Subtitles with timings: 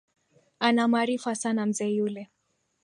[0.59, 2.29] Ana maarifa sana mzee yule